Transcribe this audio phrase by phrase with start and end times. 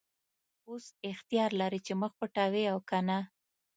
[0.69, 3.19] اوس اختیار لرې چې مخ پټوې او که نه.